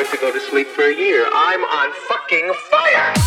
[0.00, 1.26] expect to go to sleep for a year.
[1.32, 3.17] I'm on fucking fire!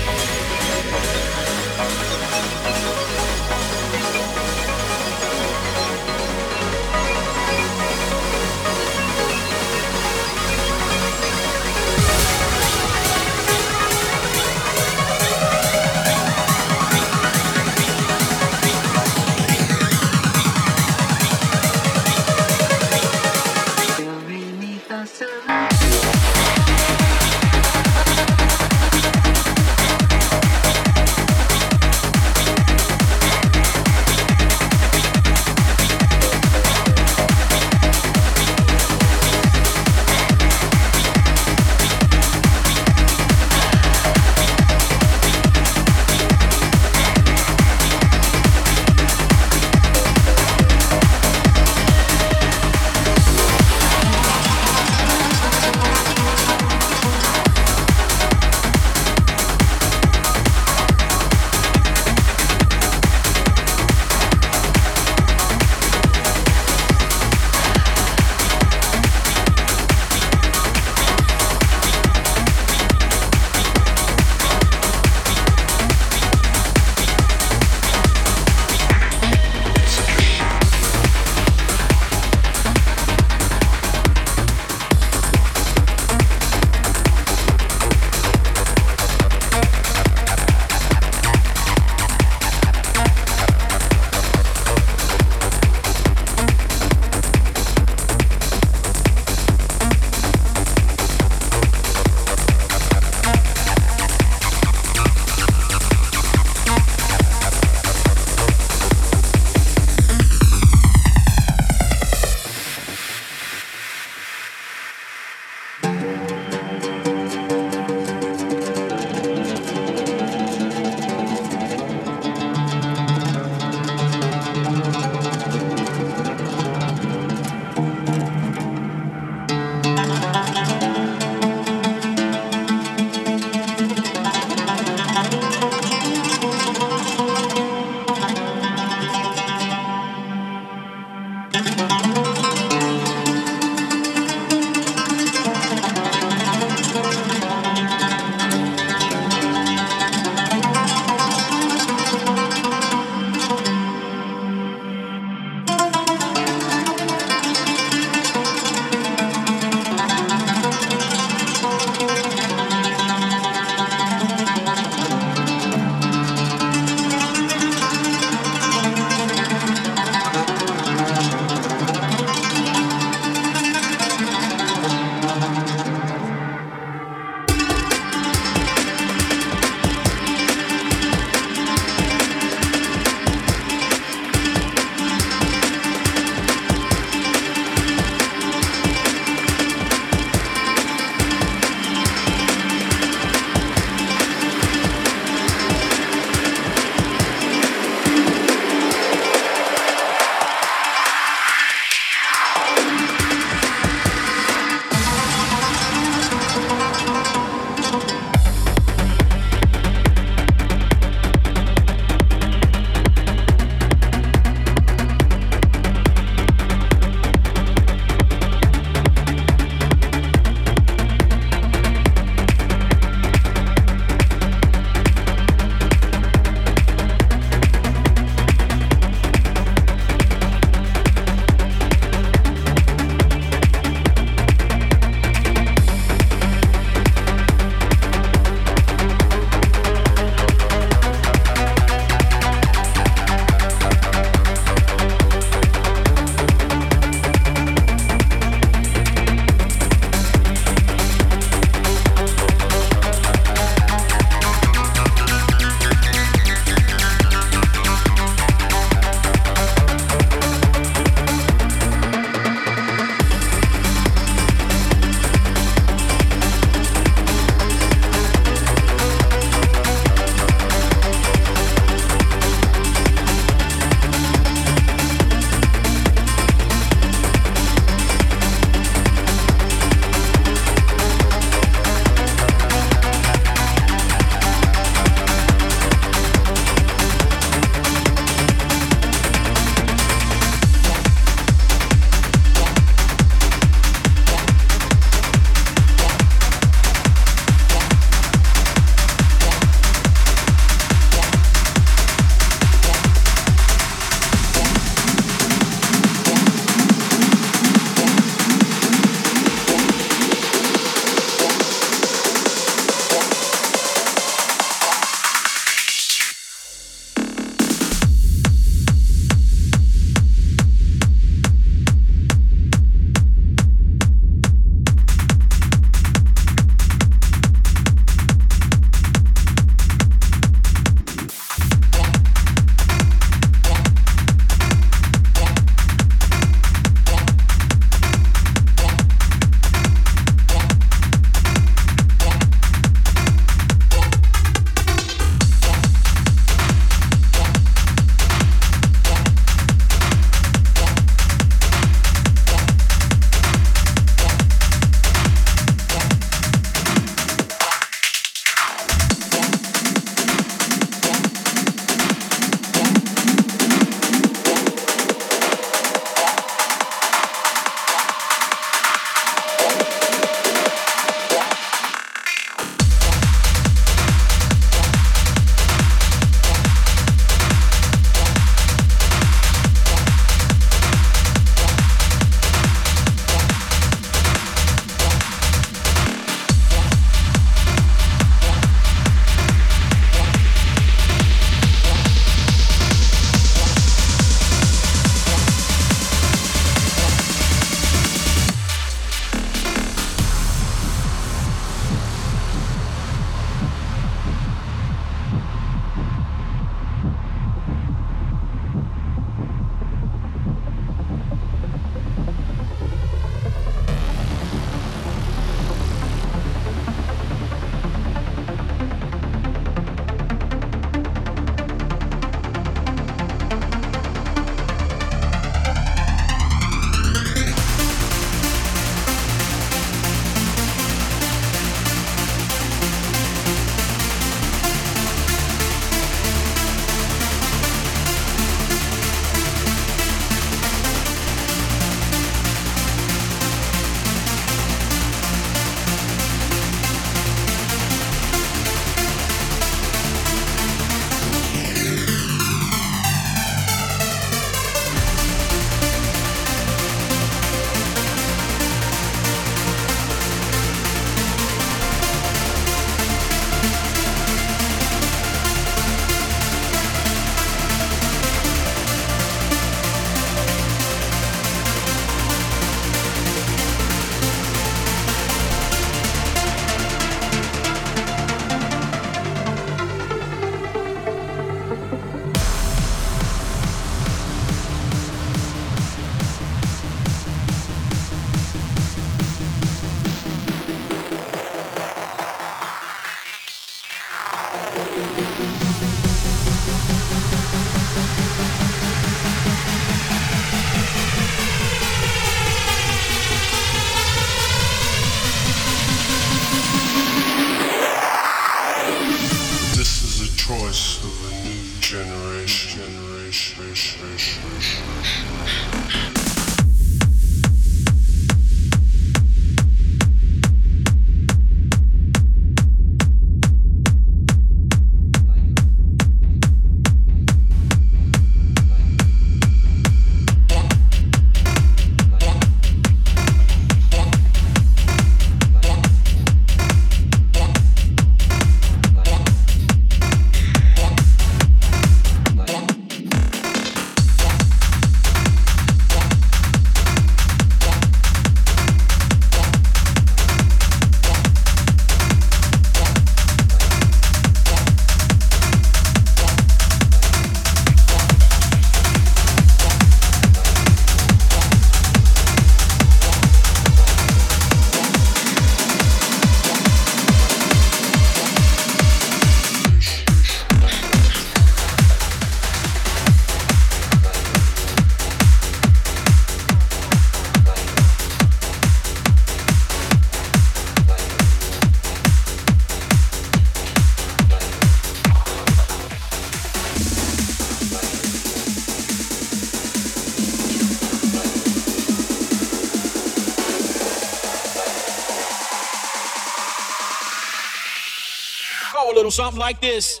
[598.96, 600.00] Little something like this.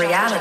[0.00, 0.39] Reality.